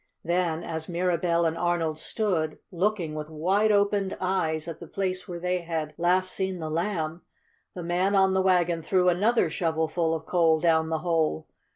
[0.23, 5.39] Then as Mirabell and Arnold stood, looking with wide opened eyes at the place where
[5.39, 7.21] they had last seen the Lamb,
[7.75, 11.45] the man on the wagon threw another shovelful of coal down the hole.